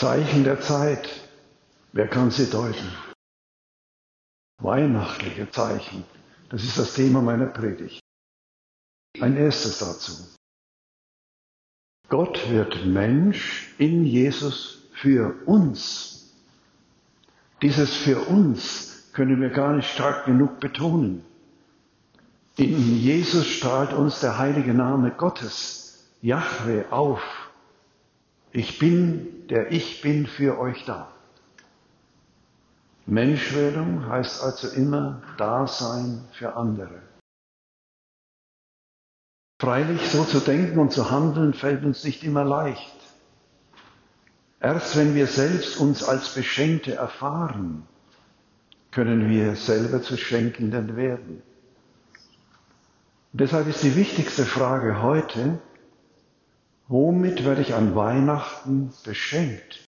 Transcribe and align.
Zeichen 0.00 0.44
der 0.44 0.62
Zeit. 0.62 1.10
Wer 1.92 2.08
kann 2.08 2.30
sie 2.30 2.48
deuten? 2.48 2.90
Weihnachtliche 4.62 5.50
Zeichen. 5.50 6.04
Das 6.48 6.64
ist 6.64 6.78
das 6.78 6.94
Thema 6.94 7.20
meiner 7.20 7.48
Predigt. 7.48 8.00
Ein 9.20 9.36
erstes 9.36 9.78
dazu. 9.78 10.14
Gott 12.08 12.48
wird 12.48 12.86
Mensch 12.86 13.74
in 13.76 14.06
Jesus 14.06 14.88
für 14.94 15.46
uns. 15.46 16.32
Dieses 17.60 17.94
für 17.94 18.20
uns 18.20 19.10
können 19.12 19.42
wir 19.42 19.50
gar 19.50 19.74
nicht 19.74 19.90
stark 19.90 20.24
genug 20.24 20.60
betonen. 20.60 21.26
In 22.56 22.96
Jesus 22.96 23.46
strahlt 23.46 23.92
uns 23.92 24.20
der 24.20 24.38
heilige 24.38 24.72
Name 24.72 25.10
Gottes, 25.10 26.08
Yahweh, 26.22 26.86
auf. 26.88 27.39
Ich 28.52 28.78
bin, 28.78 29.46
der 29.48 29.70
ich 29.70 30.02
bin 30.02 30.26
für 30.26 30.58
euch 30.58 30.84
da. 30.84 31.12
Menschwerdung 33.06 34.06
heißt 34.08 34.42
also 34.42 34.68
immer 34.68 35.22
Dasein 35.36 36.24
für 36.32 36.54
andere. 36.54 37.02
Freilich, 39.60 40.00
so 40.10 40.24
zu 40.24 40.40
denken 40.40 40.78
und 40.78 40.92
zu 40.92 41.10
handeln, 41.10 41.52
fällt 41.54 41.84
uns 41.84 42.02
nicht 42.04 42.24
immer 42.24 42.44
leicht. 42.44 42.96
Erst 44.60 44.96
wenn 44.96 45.14
wir 45.14 45.26
selbst 45.26 45.78
uns 45.78 46.02
als 46.02 46.34
Beschenkte 46.34 46.94
erfahren, 46.94 47.86
können 48.90 49.28
wir 49.28 49.56
selber 49.56 50.02
zu 50.02 50.16
Schenkenden 50.16 50.96
werden. 50.96 51.42
Deshalb 53.32 53.68
ist 53.68 53.82
die 53.82 53.96
wichtigste 53.96 54.44
Frage 54.44 55.02
heute, 55.02 55.60
womit 56.90 57.44
werde 57.44 57.62
ich 57.62 57.72
an 57.72 57.94
Weihnachten 57.94 58.92
beschenkt? 59.04 59.84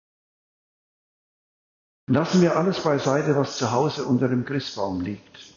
Lassen 2.07 2.41
wir 2.41 2.55
alles 2.55 2.81
beiseite, 2.81 3.35
was 3.35 3.57
zu 3.57 3.71
Hause 3.71 4.05
unter 4.05 4.27
dem 4.27 4.45
Christbaum 4.45 5.01
liegt. 5.01 5.55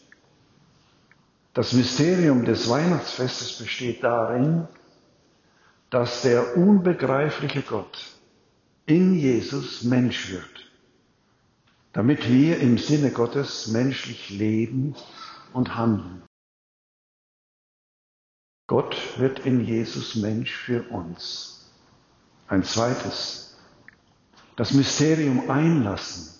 Das 1.53 1.73
Mysterium 1.73 2.45
des 2.45 2.67
Weihnachtsfestes 2.67 3.59
besteht 3.59 4.03
darin, 4.03 4.67
dass 5.89 6.23
der 6.23 6.57
unbegreifliche 6.57 7.61
Gott 7.61 8.17
in 8.87 9.13
Jesus 9.13 9.83
Mensch 9.83 10.31
wird, 10.31 10.71
damit 11.93 12.27
wir 12.27 12.59
im 12.59 12.77
Sinne 12.77 13.11
Gottes 13.11 13.67
menschlich 13.67 14.29
leben 14.31 14.95
und 15.53 15.75
handeln. 15.75 16.24
Gott 18.67 19.19
wird 19.19 19.39
in 19.45 19.63
Jesus 19.63 20.15
Mensch 20.15 20.51
für 20.51 20.83
uns. 20.89 21.69
Ein 22.47 22.63
zweites, 22.63 23.57
das 24.55 24.71
Mysterium 24.71 25.49
einlassen. 25.49 26.33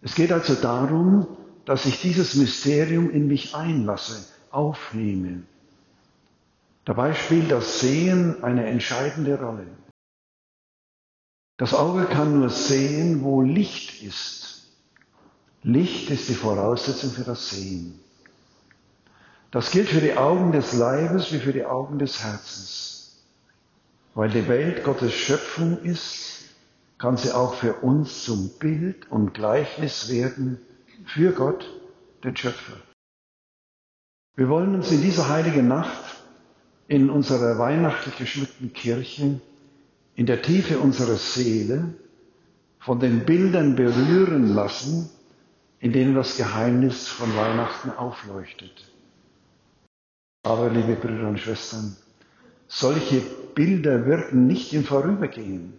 Es 0.00 0.14
geht 0.14 0.32
also 0.32 0.54
darum, 0.54 1.26
dass 1.64 1.84
ich 1.84 2.00
dieses 2.00 2.34
Mysterium 2.34 3.10
in 3.10 3.26
mich 3.26 3.54
einlasse, 3.54 4.24
aufnehme. 4.50 5.42
Dabei 6.86 7.12
spielt 7.12 7.50
das 7.50 7.80
Sehen 7.80 8.42
eine 8.42 8.66
entscheidende 8.66 9.38
Rolle. 9.38 9.66
Das 11.58 11.74
Auge 11.74 12.06
kann 12.06 12.38
nur 12.38 12.48
sehen, 12.48 13.22
wo 13.22 13.42
Licht 13.42 14.02
ist. 14.02 14.68
Licht 15.62 16.08
ist 16.08 16.28
die 16.28 16.34
Voraussetzung 16.34 17.10
für 17.10 17.24
das 17.24 17.50
Sehen. 17.50 18.00
Das 19.50 19.70
gilt 19.70 19.88
für 19.88 20.00
die 20.00 20.16
Augen 20.16 20.52
des 20.52 20.74
Leibes 20.74 21.32
wie 21.32 21.38
für 21.38 21.52
die 21.52 21.64
Augen 21.64 21.98
des 21.98 22.22
Herzens. 22.22 23.24
Weil 24.14 24.30
die 24.30 24.48
Welt 24.48 24.84
Gottes 24.84 25.14
Schöpfung 25.14 25.78
ist, 25.82 26.42
kann 26.98 27.16
sie 27.16 27.32
auch 27.32 27.54
für 27.54 27.74
uns 27.74 28.24
zum 28.24 28.50
Bild 28.58 29.10
und 29.10 29.32
Gleichnis 29.32 30.10
werden 30.10 30.58
für 31.06 31.32
Gott, 31.32 31.64
den 32.24 32.36
Schöpfer. 32.36 32.76
Wir 34.34 34.48
wollen 34.48 34.74
uns 34.74 34.90
in 34.90 35.00
dieser 35.00 35.28
heiligen 35.28 35.68
Nacht 35.68 36.04
in 36.88 37.10
unserer 37.10 37.58
weihnachtlich 37.58 38.16
geschmückten 38.18 38.72
Kirche 38.72 39.40
in 40.16 40.26
der 40.26 40.42
Tiefe 40.42 40.78
unserer 40.78 41.16
Seele 41.16 41.94
von 42.80 42.98
den 42.98 43.24
Bildern 43.24 43.76
berühren 43.76 44.54
lassen, 44.54 45.10
in 45.80 45.92
denen 45.92 46.14
das 46.14 46.36
Geheimnis 46.36 47.06
von 47.06 47.36
Weihnachten 47.36 47.90
aufleuchtet. 47.90 48.90
Aber, 50.48 50.70
liebe 50.70 50.94
Brüder 50.94 51.28
und 51.28 51.38
Schwestern, 51.38 51.94
solche 52.68 53.20
Bilder 53.54 54.06
wirken 54.06 54.46
nicht 54.46 54.72
im 54.72 54.82
Vorübergehen. 54.82 55.74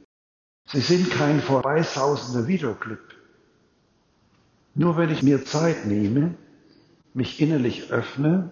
Sie 0.67 0.81
sind 0.81 1.09
kein 1.09 1.39
vorbeisausender 1.41 2.47
Videoclip. 2.47 3.01
Nur 4.75 4.95
wenn 4.95 5.09
ich 5.09 5.23
mir 5.23 5.43
Zeit 5.43 5.87
nehme, 5.87 6.35
mich 7.15 7.41
innerlich 7.41 7.91
öffne, 7.91 8.51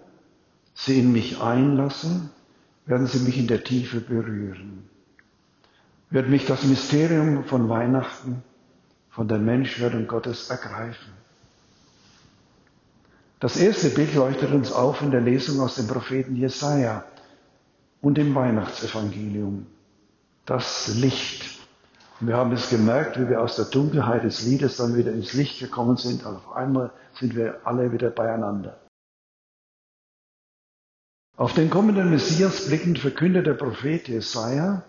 sie 0.73 0.99
in 1.01 1.11
mich 1.11 1.39
einlasse, 1.39 2.31
werden 2.87 3.05
sie 3.05 3.19
mich 3.19 3.37
in 3.37 3.45
der 3.45 3.63
Tiefe 3.63 4.01
berühren. 4.01 4.89
Wird 6.09 6.29
mich 6.29 6.47
das 6.47 6.63
Mysterium 6.63 7.43
von 7.43 7.69
Weihnachten, 7.69 8.41
von 9.11 9.27
der 9.27 9.37
Menschwerdung 9.37 10.07
Gottes 10.07 10.49
ergreifen. 10.49 11.13
Das 13.39 13.57
erste 13.57 13.89
Bild 13.89 14.15
leuchtet 14.15 14.51
uns 14.51 14.71
auf 14.71 15.01
in 15.01 15.11
der 15.11 15.21
Lesung 15.21 15.59
aus 15.59 15.75
dem 15.75 15.87
Propheten 15.87 16.35
Jesaja 16.35 17.03
und 18.01 18.17
im 18.17 18.33
Weihnachtsevangelium. 18.33 19.67
Das 20.45 20.95
Licht 20.95 21.57
wir 22.19 22.35
haben 22.35 22.51
es 22.51 22.69
gemerkt, 22.69 23.19
wie 23.19 23.29
wir 23.29 23.41
aus 23.41 23.55
der 23.57 23.65
Dunkelheit 23.65 24.23
des 24.23 24.41
Liedes 24.41 24.77
dann 24.77 24.97
wieder 24.97 25.11
ins 25.11 25.33
Licht 25.33 25.59
gekommen 25.59 25.97
sind. 25.97 26.25
Auf 26.25 26.51
einmal 26.51 26.91
sind 27.13 27.35
wir 27.35 27.61
alle 27.63 27.91
wieder 27.91 28.09
beieinander. 28.09 28.79
Auf 31.35 31.53
den 31.53 31.69
kommenden 31.69 32.09
Messias 32.09 32.65
blickend 32.65 32.97
verkündet 32.97 33.45
der 33.45 33.53
Prophet 33.53 34.07
Jesaja, 34.07 34.83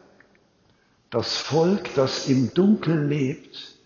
das 1.10 1.36
Volk, 1.36 1.94
das 1.94 2.28
im 2.28 2.54
Dunkeln 2.54 3.09
lebt, 3.10 3.76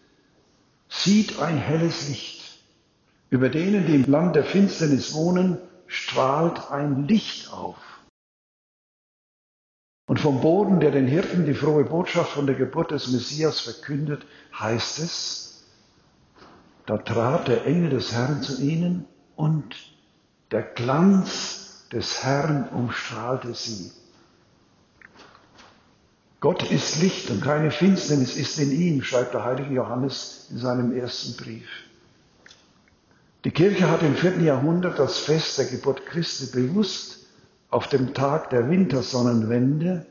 sieht 0.89 1.41
ein 1.41 1.57
helles 1.57 2.09
Licht. 2.09 2.42
Über 3.33 3.49
denen, 3.49 3.87
die 3.87 3.95
im 3.95 4.05
Land 4.11 4.37
der 4.37 4.45
Finsternis 4.45 5.15
wohnen, 5.15 5.57
strahlt 5.87 6.71
ein 6.71 7.09
Licht 7.09 7.51
auf. 7.51 7.79
Und 10.07 10.21
vom 10.21 10.43
Boden, 10.43 10.81
der 10.81 10.91
den 10.91 11.07
Hirten 11.07 11.47
die 11.47 11.55
frohe 11.55 11.85
Botschaft 11.85 12.33
von 12.33 12.47
der 12.47 12.57
Geburt 12.57 12.91
des 12.91 13.11
Messias 13.11 13.61
verkündet, 13.61 14.27
heißt 14.53 14.99
es, 14.99 15.65
da 16.85 16.99
trat 16.99 17.49
der 17.49 17.65
Engel 17.65 17.89
des 17.89 18.13
Herrn 18.13 18.43
zu 18.43 18.61
ihnen 18.61 19.07
und 19.35 19.77
der 20.51 20.65
Glanz 20.65 21.87
des 21.91 22.23
Herrn 22.23 22.69
umstrahlte 22.69 23.55
sie. 23.55 23.93
Gott 26.41 26.71
ist 26.71 27.01
Licht 27.01 27.31
und 27.31 27.41
keine 27.41 27.71
Finsternis 27.71 28.37
ist 28.37 28.59
in 28.59 28.73
ihm, 28.73 29.03
schreibt 29.03 29.33
der 29.33 29.45
heilige 29.45 29.73
Johannes 29.73 30.49
in 30.51 30.59
seinem 30.59 30.95
ersten 30.95 31.43
Brief. 31.43 31.67
Die 33.45 33.51
Kirche 33.51 33.91
hat 33.91 34.03
im 34.03 34.15
vierten 34.15 34.45
Jahrhundert 34.45 34.99
das 34.99 35.19
Fest 35.19 35.59
der 35.59 35.65
Geburt 35.65 36.07
Christi 36.07 36.47
bewusst 36.47 37.27
auf 37.71 37.89
dem 37.89 38.15
Tag 38.15 38.51
der 38.51 38.71
Wintersonnenwende, 38.71 40.07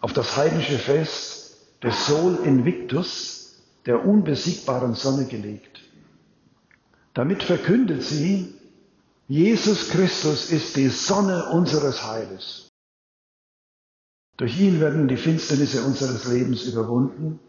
auf 0.00 0.12
das 0.12 0.36
heidnische 0.36 0.78
Fest 0.78 1.56
des 1.82 2.06
Sol 2.06 2.38
Invictus, 2.44 3.56
der 3.86 4.04
unbesiegbaren 4.04 4.94
Sonne 4.94 5.24
gelegt. 5.24 5.80
Damit 7.14 7.42
verkündet 7.42 8.02
sie, 8.02 8.54
Jesus 9.26 9.90
Christus 9.90 10.52
ist 10.52 10.76
die 10.76 10.88
Sonne 10.88 11.50
unseres 11.50 12.06
Heiles. 12.06 12.68
Durch 14.36 14.58
ihn 14.60 14.80
werden 14.80 15.08
die 15.08 15.16
Finsternisse 15.16 15.82
unseres 15.82 16.26
Lebens 16.26 16.64
überwunden, 16.64 17.40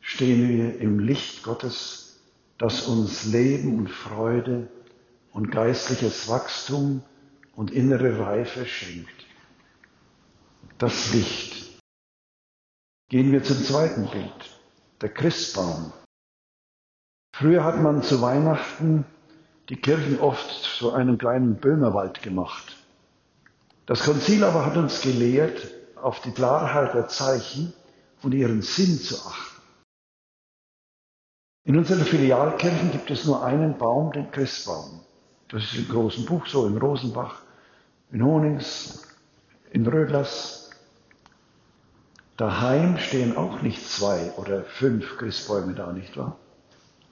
stehen 0.00 0.48
wir 0.48 0.78
im 0.80 0.98
Licht 0.98 1.42
Gottes, 1.42 1.99
das 2.60 2.86
uns 2.86 3.24
Leben 3.24 3.78
und 3.78 3.88
Freude 3.88 4.68
und 5.32 5.50
geistliches 5.50 6.28
Wachstum 6.28 7.02
und 7.56 7.70
innere 7.70 8.20
Reife 8.20 8.66
schenkt. 8.66 9.26
Das 10.76 11.12
Licht. 11.14 11.80
Gehen 13.08 13.32
wir 13.32 13.42
zum 13.42 13.64
zweiten 13.64 14.10
Bild, 14.10 14.58
der 15.00 15.08
Christbaum. 15.08 15.90
Früher 17.34 17.64
hat 17.64 17.80
man 17.80 18.02
zu 18.02 18.20
Weihnachten 18.20 19.06
die 19.70 19.76
Kirchen 19.76 20.20
oft 20.20 20.50
zu 20.50 20.92
einem 20.92 21.16
kleinen 21.16 21.56
Böhmerwald 21.56 22.22
gemacht. 22.22 22.76
Das 23.86 24.04
Konzil 24.04 24.44
aber 24.44 24.66
hat 24.66 24.76
uns 24.76 25.00
gelehrt, 25.00 25.66
auf 25.96 26.20
die 26.20 26.32
Klarheit 26.32 26.92
der 26.92 27.08
Zeichen 27.08 27.72
und 28.20 28.34
ihren 28.34 28.60
Sinn 28.60 28.98
zu 28.98 29.16
achten. 29.16 29.49
In 31.64 31.76
unseren 31.76 32.04
Filialkirchen 32.04 32.90
gibt 32.92 33.10
es 33.10 33.26
nur 33.26 33.44
einen 33.44 33.76
Baum, 33.76 34.12
den 34.12 34.30
Christbaum. 34.30 35.00
Das 35.48 35.62
ist 35.64 35.76
im 35.76 35.88
großen 35.88 36.24
Buch 36.24 36.46
so, 36.46 36.66
in 36.66 36.78
Rosenbach 36.78 37.42
in 38.12 38.24
Honings, 38.24 39.06
in 39.70 39.86
Rödlers. 39.86 40.70
Daheim 42.36 42.96
stehen 42.98 43.36
auch 43.36 43.62
nicht 43.62 43.88
zwei 43.88 44.32
oder 44.36 44.64
fünf 44.64 45.18
Christbäume 45.18 45.74
da, 45.74 45.92
nicht 45.92 46.16
wahr? 46.16 46.36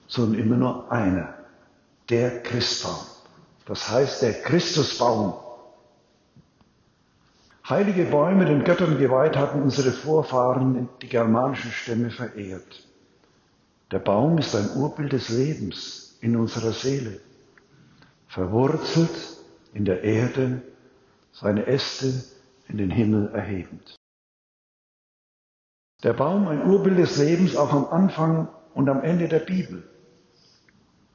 Sondern 0.07 0.39
immer 0.39 0.57
nur 0.57 0.91
einer, 0.91 1.35
der 2.09 2.41
Christbaum. 2.41 2.99
Das 3.65 3.89
heißt 3.89 4.23
der 4.23 4.33
Christusbaum. 4.41 5.35
Heilige 7.69 8.05
Bäume, 8.05 8.45
den 8.45 8.63
Göttern 8.63 8.97
geweiht, 8.97 9.37
hatten 9.37 9.61
unsere 9.61 9.91
Vorfahren, 9.91 10.89
die 11.03 11.07
germanischen 11.07 11.71
Stämme, 11.71 12.09
verehrt. 12.09 12.88
Der 13.91 13.99
Baum 13.99 14.37
ist 14.37 14.55
ein 14.55 14.69
Urbild 14.75 15.13
des 15.13 15.29
Lebens 15.29 16.17
in 16.21 16.35
unserer 16.35 16.73
Seele, 16.73 17.19
verwurzelt 18.27 19.09
in 19.73 19.85
der 19.85 20.03
Erde, 20.03 20.61
seine 21.31 21.65
Äste 21.65 22.13
in 22.67 22.77
den 22.77 22.91
Himmel 22.91 23.29
erhebend. 23.33 23.95
Der 26.03 26.13
Baum 26.13 26.47
ein 26.47 26.69
Urbild 26.69 26.99
des 26.99 27.17
Lebens 27.17 27.55
auch 27.55 27.73
am 27.73 27.85
Anfang 27.85 28.47
und 28.73 28.89
am 28.89 29.01
Ende 29.01 29.27
der 29.27 29.39
Bibel. 29.39 29.83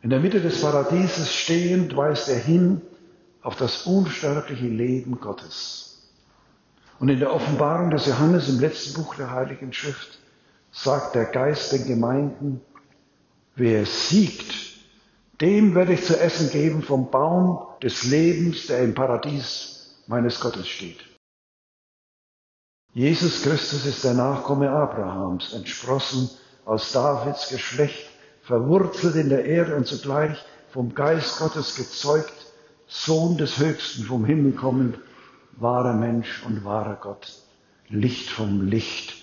In 0.02 0.10
der 0.10 0.20
Mitte 0.20 0.40
des 0.40 0.60
Paradieses 0.60 1.32
stehend 1.32 1.96
weist 1.96 2.28
er 2.28 2.38
hin 2.38 2.82
auf 3.42 3.56
das 3.56 3.86
unsterbliche 3.86 4.66
Leben 4.66 5.20
Gottes. 5.20 6.10
Und 6.98 7.08
in 7.08 7.20
der 7.20 7.32
Offenbarung 7.32 7.90
des 7.90 8.06
Johannes 8.06 8.48
im 8.48 8.58
letzten 8.58 8.94
Buch 8.94 9.14
der 9.14 9.30
Heiligen 9.30 9.72
Schrift 9.72 10.18
sagt 10.74 11.14
der 11.14 11.26
Geist 11.26 11.72
den 11.72 11.86
Gemeinden, 11.86 12.60
wer 13.54 13.86
siegt, 13.86 14.52
dem 15.40 15.74
werde 15.74 15.94
ich 15.94 16.04
zu 16.04 16.18
essen 16.18 16.50
geben 16.50 16.82
vom 16.82 17.10
Baum 17.10 17.66
des 17.82 18.04
Lebens, 18.04 18.66
der 18.66 18.80
im 18.80 18.94
Paradies 18.94 19.96
meines 20.06 20.40
Gottes 20.40 20.68
steht. 20.68 20.98
Jesus 22.92 23.42
Christus 23.42 23.86
ist 23.86 24.04
der 24.04 24.14
Nachkomme 24.14 24.70
Abrahams, 24.70 25.52
entsprossen 25.52 26.30
aus 26.64 26.92
Davids 26.92 27.48
Geschlecht, 27.48 28.10
verwurzelt 28.42 29.16
in 29.16 29.28
der 29.28 29.44
Erde 29.44 29.76
und 29.76 29.86
zugleich 29.86 30.38
vom 30.70 30.94
Geist 30.94 31.38
Gottes 31.38 31.76
gezeugt, 31.76 32.32
Sohn 32.86 33.38
des 33.38 33.58
Höchsten 33.58 34.04
vom 34.04 34.24
Himmel 34.24 34.52
kommend, 34.52 34.98
wahrer 35.52 35.94
Mensch 35.94 36.42
und 36.46 36.64
wahrer 36.64 36.96
Gott, 36.96 37.32
Licht 37.88 38.30
vom 38.30 38.66
Licht, 38.66 39.13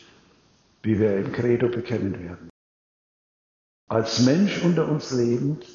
wie 0.84 1.00
wir 1.00 1.18
im 1.18 1.32
Credo 1.32 1.68
bekennen 1.68 2.24
werden. 2.24 2.50
Als 3.88 4.20
Mensch 4.20 4.64
unter 4.64 4.88
uns 4.88 5.12
lebend 5.12 5.66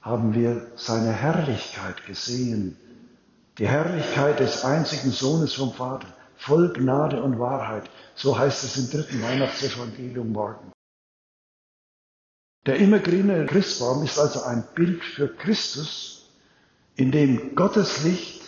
haben 0.00 0.34
wir 0.34 0.70
seine 0.76 1.12
Herrlichkeit 1.12 2.06
gesehen, 2.06 2.76
die 3.58 3.68
Herrlichkeit 3.68 4.40
des 4.40 4.64
einzigen 4.64 5.10
Sohnes 5.10 5.54
vom 5.54 5.72
Vater 5.72 6.08
voll 6.36 6.72
Gnade 6.72 7.22
und 7.22 7.38
Wahrheit. 7.38 7.88
So 8.14 8.38
heißt 8.38 8.64
es 8.64 8.76
im 8.76 8.90
dritten 8.90 9.22
Weihnachtsevangelium 9.22 10.32
morgen. 10.32 10.72
Der 12.66 12.76
immergrüne 12.76 13.46
Christbaum 13.46 14.04
ist 14.04 14.18
also 14.18 14.42
ein 14.42 14.64
Bild 14.74 15.02
für 15.02 15.28
Christus, 15.28 16.30
in 16.94 17.10
dem 17.10 17.54
Gottes 17.54 18.04
Licht 18.04 18.42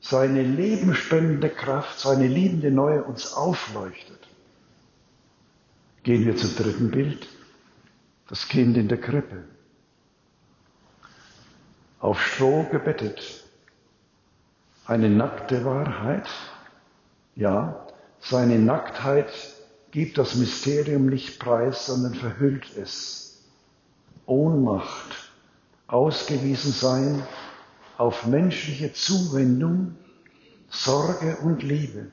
seine 0.00 0.42
lebenspendende 0.42 1.50
Kraft, 1.50 2.00
seine 2.00 2.26
liebende 2.26 2.70
Neue 2.70 3.04
uns 3.04 3.32
aufleuchtet. 3.32 4.23
Gehen 6.04 6.26
wir 6.26 6.36
zum 6.36 6.54
dritten 6.54 6.90
Bild. 6.90 7.26
Das 8.28 8.46
Kind 8.48 8.76
in 8.76 8.88
der 8.88 9.00
Krippe. 9.00 9.44
Auf 11.98 12.20
Stroh 12.20 12.64
gebettet. 12.70 13.44
Eine 14.86 15.08
nackte 15.08 15.64
Wahrheit, 15.64 16.28
ja, 17.36 17.86
seine 18.20 18.58
Nacktheit 18.58 19.32
gibt 19.92 20.18
das 20.18 20.34
Mysterium 20.34 21.06
nicht 21.06 21.38
preis, 21.40 21.86
sondern 21.86 22.14
verhüllt 22.14 22.76
es. 22.76 23.42
Ohnmacht, 24.26 25.32
ausgewiesen 25.86 26.72
sein 26.72 27.22
auf 27.96 28.26
menschliche 28.26 28.92
Zuwendung, 28.92 29.96
Sorge 30.68 31.38
und 31.42 31.62
Liebe. 31.62 32.10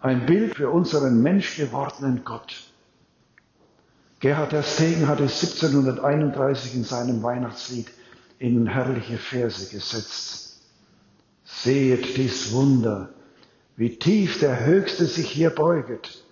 Ein 0.00 0.26
Bild 0.26 0.56
für 0.56 0.70
unseren 0.70 1.22
menschgewordenen 1.22 2.22
Gott. 2.24 2.64
Gerhard 4.20 4.52
der 4.52 4.62
Stegen 4.62 5.08
hat 5.08 5.20
es 5.20 5.42
1731 5.42 6.74
in 6.74 6.84
seinem 6.84 7.22
Weihnachtslied 7.22 7.88
in 8.38 8.66
herrliche 8.66 9.18
Verse 9.18 9.70
gesetzt. 9.70 10.60
Sehet 11.44 12.16
dies 12.16 12.52
Wunder, 12.52 13.10
wie 13.76 13.98
tief 13.98 14.38
der 14.38 14.66
Höchste 14.66 15.06
sich 15.06 15.30
hier 15.30 15.50
beuget. 15.50 16.22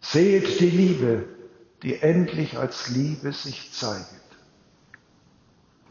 Seht 0.00 0.60
die 0.60 0.70
Liebe, 0.70 1.26
die 1.82 1.96
endlich 1.96 2.56
als 2.56 2.88
Liebe 2.88 3.32
sich 3.32 3.72
zeigt. 3.72 4.06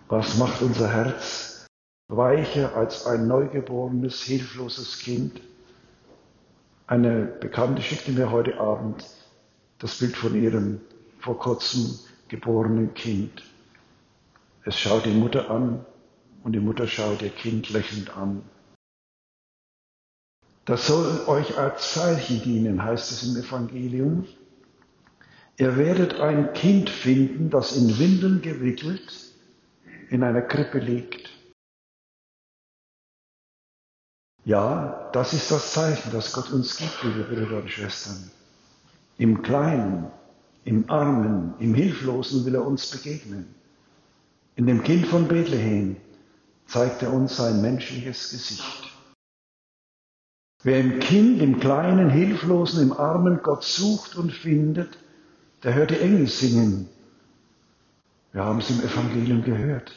Was 0.08 0.38
macht 0.38 0.62
unser 0.62 0.92
Herz 0.92 1.66
weicher 2.08 2.76
als 2.76 3.06
ein 3.06 3.28
neugeborenes, 3.28 4.22
hilfloses 4.22 5.00
Kind? 5.00 5.42
Eine 6.92 7.24
Bekannte 7.24 7.82
schickte 7.82 8.12
mir 8.12 8.32
heute 8.32 8.60
Abend 8.60 9.06
das 9.80 9.98
Bild 10.00 10.18
von 10.18 10.36
ihrem 10.36 10.82
vor 11.20 11.40
kurzem 11.40 11.98
geborenen 12.28 12.94
Kind. 12.96 13.44
Es 14.66 14.78
schaut 14.78 15.06
die 15.06 15.14
Mutter 15.14 15.50
an 15.50 15.86
und 16.44 16.52
die 16.52 16.60
Mutter 16.60 16.88
schaut 16.88 17.22
ihr 17.22 17.30
Kind 17.30 17.70
lächelnd 17.70 18.18
an. 18.18 18.44
Das 20.66 20.86
soll 20.88 21.24
euch 21.28 21.58
als 21.58 21.94
Zeichen 21.94 22.42
dienen, 22.44 22.84
heißt 22.84 23.10
es 23.10 23.24
im 23.24 23.42
Evangelium. 23.42 24.28
Ihr 25.56 25.78
werdet 25.78 26.20
ein 26.20 26.52
Kind 26.52 26.90
finden, 26.90 27.50
das 27.50 27.78
in 27.78 28.00
Windeln 28.00 28.42
gewickelt 28.42 29.32
in 30.10 30.24
einer 30.24 30.42
Krippe 30.42 30.80
liegt. 30.80 31.21
Ja, 34.44 35.10
das 35.14 35.34
ist 35.34 35.52
das 35.52 35.74
Zeichen, 35.74 36.12
das 36.12 36.34
Gott 36.34 36.52
uns 36.52 36.78
gibt, 36.78 37.04
liebe 37.04 37.24
Brüder 37.24 37.58
und 37.58 37.70
Schwestern. 37.70 38.32
Im 39.18 39.44
Kleinen, 39.44 40.08
im 40.64 40.90
Armen, 40.90 41.54
im 41.60 41.76
Hilflosen 41.76 42.44
will 42.46 42.56
er 42.56 42.66
uns 42.66 42.88
begegnen. 42.88 43.54
In 44.56 44.66
dem 44.66 44.84
Kind 44.84 45.06
von 45.06 45.28
Bethlehem 45.28 45.98
zeigt 46.66 47.04
er 47.04 47.14
uns 47.14 47.38
sein 47.38 47.62
menschliches 47.62 48.32
Gesicht. 48.32 48.92
Wer 50.64 50.80
im 50.80 51.00
Kind, 51.00 51.42
im 51.42 51.60
Kleinen, 51.60 52.10
Hilflosen, 52.10 52.82
im 52.82 52.94
Armen 52.94 53.42
Gott 53.44 53.64
sucht 53.64 54.16
und 54.16 54.32
findet, 54.32 54.98
der 55.64 55.76
hört 55.76 55.92
die 55.92 56.00
Engel 56.00 56.28
singen. 56.28 56.90
Wir 58.32 58.44
haben 58.44 58.60
es 58.60 58.70
im 58.70 58.80
Evangelium 58.82 59.44
gehört. 59.44 59.92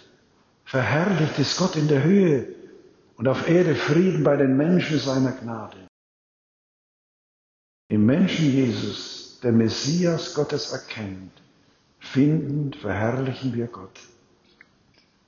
Verherrlicht 0.64 1.38
ist 1.38 1.58
Gott 1.58 1.76
in 1.76 1.88
der 1.88 2.02
Höhe 2.02 2.53
und 3.16 3.28
auf 3.28 3.48
Erde 3.48 3.74
Frieden 3.74 4.24
bei 4.24 4.36
den 4.36 4.56
Menschen 4.56 4.98
seiner 4.98 5.32
Gnade. 5.32 5.88
Im 7.88 8.06
Menschen 8.06 8.50
Jesus, 8.50 9.38
der 9.42 9.52
Messias 9.52 10.34
Gottes 10.34 10.72
erkennt, 10.72 11.32
findend 11.98 12.76
verherrlichen 12.76 13.54
wir 13.54 13.66
Gott. 13.66 14.00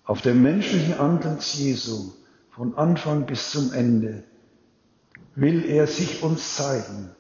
Auf 0.05 0.23
dem 0.23 0.43
menschlichen 0.43 0.95
Antlitz 0.95 1.55
Jesu 1.55 2.13
von 2.51 2.77
Anfang 2.77 3.27
bis 3.27 3.51
zum 3.51 3.73
Ende 3.73 4.25
will 5.35 5.65
er 5.65 5.87
sich 5.87 6.23
uns 6.23 6.57
zeigen, 6.57 7.11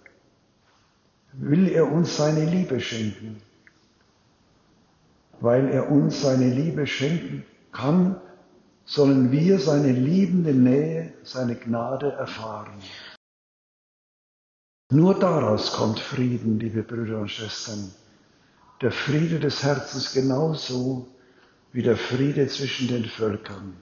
will 1.32 1.68
er 1.68 1.90
uns 1.92 2.16
seine 2.16 2.44
Liebe 2.44 2.80
schenken. 2.80 3.42
Weil 5.40 5.68
er 5.68 5.90
uns 5.90 6.22
seine 6.22 6.48
Liebe 6.48 6.86
schenken 6.86 7.44
kann, 7.72 8.20
sollen 8.86 9.32
wir 9.32 9.58
seine 9.58 9.92
liebende 9.92 10.54
Nähe, 10.54 11.12
seine 11.24 11.56
Gnade 11.56 12.12
erfahren. 12.12 12.80
Nur 14.92 15.18
daraus 15.18 15.72
kommt 15.72 15.98
Frieden, 15.98 16.60
liebe 16.60 16.82
Brüder 16.82 17.18
und 17.18 17.30
Schwestern. 17.30 17.90
Der 18.80 18.92
Friede 18.92 19.40
des 19.40 19.64
Herzens 19.64 20.12
genauso 20.12 21.08
wie 21.72 21.82
der 21.82 21.96
Friede 21.96 22.46
zwischen 22.46 22.86
den 22.86 23.04
Völkern. 23.04 23.76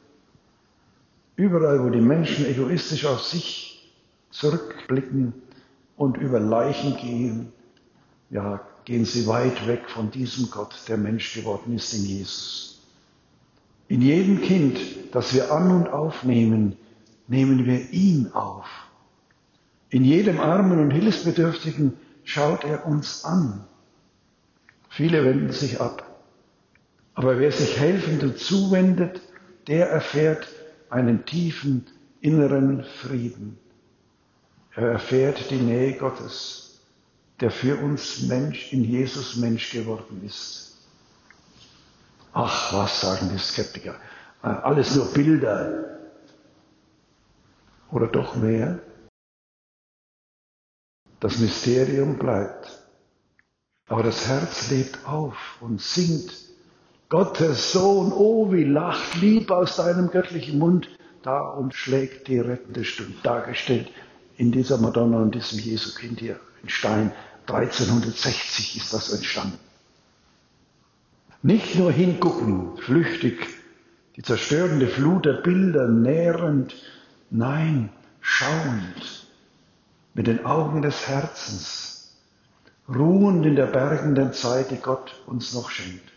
Überall, 1.37 1.85
wo 1.85 1.91
die 1.91 2.01
Menschen 2.01 2.47
egoistisch 2.47 3.05
auf 3.05 3.23
sich 3.23 3.93
zurückblicken 4.31 5.35
und 5.97 6.17
über 6.17 6.41
Leichen 6.41 6.97
gehen, 6.97 7.53
ja, 8.31 8.67
gehen 8.85 9.05
sie 9.05 9.27
weit 9.27 9.67
weg 9.67 9.91
von 9.91 10.11
diesem 10.11 10.51
Gott, 10.51 10.75
der 10.89 10.97
Mensch 10.97 11.35
geworden 11.35 11.75
ist 11.75 11.93
in 11.93 12.05
Jesus. 12.05 12.74
In 13.89 14.01
jedem 14.03 14.41
Kind, 14.41 14.79
das 15.13 15.35
wir 15.35 15.53
an 15.53 15.71
und 15.71 15.89
aufnehmen, 15.89 16.77
nehmen 17.29 17.67
wir 17.67 17.91
ihn 17.91 18.31
auf. 18.33 18.67
In 19.91 20.05
jedem 20.05 20.41
Armen 20.41 20.81
und 20.81 20.91
Hilfsbedürftigen 20.91 21.95
schaut 22.25 22.65
er 22.65 22.87
uns 22.87 23.25
an. 23.25 23.65
Viele 24.89 25.25
wenden 25.25 25.53
sich 25.53 25.81
ab. 25.81 26.11
Aber 27.15 27.39
wer 27.39 27.53
sich 27.53 27.79
helfend 27.79 28.23
und 28.23 28.39
zuwendet, 28.39 29.21
der 29.69 29.89
erfährt 29.89 30.49
einen 30.91 31.25
tiefen 31.27 31.87
inneren 32.21 32.85
Frieden. 32.85 33.59
Er 34.75 34.89
erfährt 34.89 35.51
die 35.51 35.57
Nähe 35.57 35.93
Gottes, 35.95 36.81
der 37.41 37.51
für 37.51 37.77
uns 37.77 38.23
Mensch 38.23 38.73
in 38.73 38.85
Jesus 38.85 39.37
Mensch 39.37 39.71
geworden 39.71 40.23
ist. 40.25 40.74
Ach, 42.35 42.73
was 42.73 43.01
sagen 43.01 43.31
die 43.33 43.39
Skeptiker? 43.39 43.95
Alles 44.43 44.97
nur 44.97 45.07
Bilder. 45.15 46.01
Oder 47.93 48.09
doch 48.09 48.35
mehr? 48.35 48.81
Das 51.21 51.39
Mysterium 51.39 52.19
bleibt. 52.19 52.83
Aber 53.89 54.03
das 54.03 54.27
Herz 54.27 54.71
lebt 54.71 55.07
auf 55.07 55.59
und 55.61 55.81
singt. 55.81 56.33
Gottes 57.09 57.71
Sohn, 57.71 58.13
oh, 58.13 58.51
wie 58.51 58.65
lacht 58.65 59.15
lieb 59.17 59.53
aus 59.53 59.77
deinem 59.77 60.11
göttlichen 60.11 60.59
Mund. 60.59 60.89
Da 61.23 61.41
und 61.41 61.73
schlägt 61.73 62.27
die 62.27 62.41
rettende 62.41 62.85
Stunde. 62.85 63.15
Dargestellt 63.23 63.91
in 64.37 64.51
dieser 64.51 64.79
Madonna 64.79 65.19
und 65.19 65.35
diesem 65.35 65.61
Jesukind 65.61 66.19
hier 66.19 66.41
in 66.63 66.69
Stein. 66.69 67.13
1360 67.47 68.79
ist 68.79 68.93
das 68.93 69.13
entstanden. 69.13 69.59
Nicht 71.47 71.75
nur 71.75 71.93
hingucken, 71.93 72.75
flüchtig, 72.79 73.47
die 74.17 74.23
zerstörende 74.23 74.87
Flut 74.89 75.27
der 75.27 75.43
Bilder 75.43 75.89
nährend, 75.89 76.75
nein, 77.29 77.91
schauend, 78.23 79.27
mit 80.15 80.27
den 80.27 80.47
Augen 80.47 80.81
des 80.81 81.07
Herzens, 81.07 82.17
ruhend 82.89 83.45
in 83.45 83.57
der 83.57 83.67
bergenden 83.67 84.33
Zeit, 84.33 84.71
die 84.71 84.79
Gott 84.79 85.21
uns 85.27 85.53
noch 85.53 85.69
schenkt. 85.69 86.11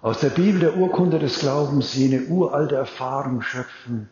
Aus 0.00 0.20
der 0.20 0.30
Bibel 0.30 0.60
der 0.60 0.78
Urkunde 0.78 1.18
des 1.18 1.40
Glaubens 1.40 1.94
jene 1.94 2.22
uralte 2.22 2.76
Erfahrung 2.76 3.42
schöpfen, 3.42 4.08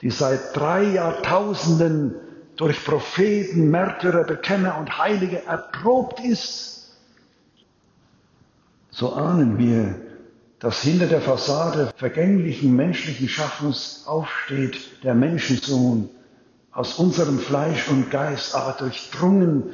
die 0.00 0.10
seit 0.10 0.56
drei 0.56 0.82
Jahrtausenden 0.82 2.16
durch 2.56 2.84
Propheten, 2.84 3.70
Märtyrer, 3.70 4.24
Bekenner 4.24 4.76
und 4.76 4.98
Heilige 4.98 5.46
erprobt 5.46 6.18
ist. 6.18 6.85
So 8.98 9.12
ahnen 9.12 9.58
wir, 9.58 9.94
dass 10.58 10.80
hinter 10.80 11.06
der 11.06 11.20
Fassade 11.20 11.92
vergänglichen 11.98 12.74
menschlichen 12.74 13.28
Schaffens 13.28 14.04
aufsteht 14.06 15.04
der 15.04 15.14
Menschensohn, 15.14 16.08
aus 16.72 16.94
unserem 16.98 17.38
Fleisch 17.38 17.88
und 17.88 18.10
Geist, 18.10 18.54
aber 18.54 18.72
durchdrungen 18.72 19.64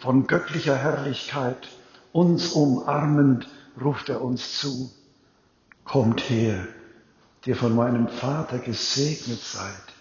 von 0.00 0.26
göttlicher 0.26 0.76
Herrlichkeit, 0.76 1.68
uns 2.10 2.48
umarmend, 2.54 3.46
ruft 3.80 4.08
er 4.08 4.20
uns 4.20 4.58
zu, 4.58 4.90
kommt 5.84 6.28
her, 6.28 6.66
der 7.46 7.54
von 7.54 7.76
meinem 7.76 8.08
Vater 8.08 8.58
gesegnet 8.58 9.44
seid. 9.44 9.94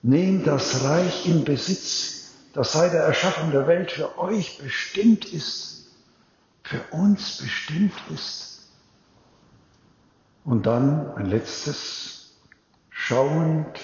Nehmt 0.00 0.46
das 0.46 0.84
Reich 0.84 1.28
in 1.28 1.44
Besitz, 1.44 2.30
das 2.54 2.72
seit 2.72 2.94
der 2.94 3.02
Erschaffung 3.02 3.50
der 3.50 3.66
Welt 3.66 3.92
für 3.92 4.18
euch 4.18 4.56
bestimmt 4.56 5.26
ist, 5.26 5.85
für 6.66 6.82
uns 6.90 7.38
bestimmt 7.38 7.94
ist. 8.12 8.68
Und 10.44 10.66
dann 10.66 11.14
ein 11.14 11.26
letztes, 11.26 12.36
schauend, 12.90 13.80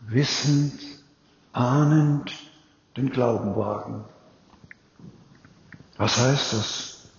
wissend, 0.00 0.80
ahnend 1.52 2.32
den 2.96 3.10
Glauben 3.10 3.56
wagen. 3.56 4.04
Was 5.96 6.18
heißt 6.18 6.52
das? 6.52 7.10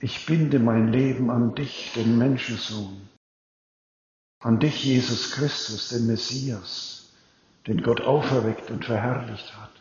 Ich 0.00 0.26
binde 0.26 0.58
mein 0.58 0.88
Leben 0.88 1.30
an 1.30 1.54
dich, 1.54 1.92
den 1.94 2.18
Menschensohn, 2.18 3.08
an 4.40 4.58
dich, 4.58 4.84
Jesus 4.84 5.30
Christus, 5.30 5.90
den 5.90 6.06
Messias, 6.06 7.12
den 7.66 7.82
Gott 7.82 8.00
auferweckt 8.00 8.70
und 8.70 8.84
verherrlicht 8.84 9.56
hat. 9.56 9.73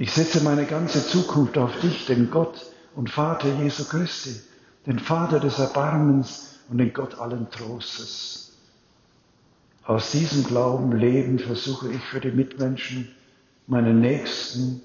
Ich 0.00 0.12
setze 0.12 0.44
meine 0.44 0.64
ganze 0.64 1.04
Zukunft 1.04 1.58
auf 1.58 1.80
dich, 1.80 2.06
den 2.06 2.30
Gott 2.30 2.66
und 2.94 3.10
Vater 3.10 3.52
Jesu 3.60 3.82
Christi, 3.82 4.40
den 4.86 5.00
Vater 5.00 5.40
des 5.40 5.58
Erbarmens 5.58 6.60
und 6.68 6.78
den 6.78 6.92
Gott 6.92 7.18
allen 7.18 7.50
Trostes. 7.50 8.52
Aus 9.82 10.12
diesem 10.12 10.44
Glauben 10.44 10.92
leben 10.92 11.40
versuche 11.40 11.90
ich 11.90 12.00
für 12.00 12.20
die 12.20 12.30
Mitmenschen, 12.30 13.08
meine 13.66 13.92
Nächsten, 13.92 14.82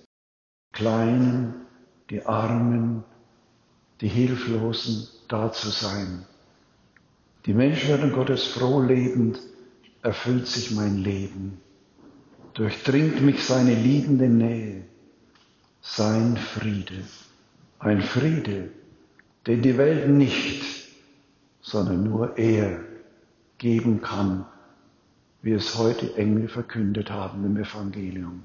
Kleinen, 0.71 1.67
die 2.09 2.25
Armen, 2.25 3.03
die 4.01 4.07
Hilflosen 4.07 5.07
da 5.27 5.51
zu 5.51 5.69
sein. 5.69 6.25
Die 7.45 7.53
Menschwerdung 7.53 8.13
Gottes 8.13 8.47
froh 8.47 8.81
lebend 8.81 9.39
erfüllt 10.01 10.47
sich 10.47 10.71
mein 10.71 10.97
Leben, 10.97 11.61
durchdringt 12.55 13.21
mich 13.21 13.43
seine 13.43 13.75
liebende 13.75 14.27
Nähe, 14.27 14.85
sein 15.83 16.37
Friede, 16.37 17.03
ein 17.77 18.01
Friede, 18.01 18.69
den 19.45 19.61
die 19.61 19.77
Welt 19.77 20.09
nicht, 20.09 20.63
sondern 21.61 22.03
nur 22.03 22.37
er 22.37 22.79
geben 23.57 24.01
kann, 24.01 24.45
wie 25.41 25.51
es 25.51 25.77
heute 25.77 26.15
Engel 26.15 26.47
verkündet 26.47 27.11
haben 27.11 27.45
im 27.45 27.57
Evangelium. 27.57 28.43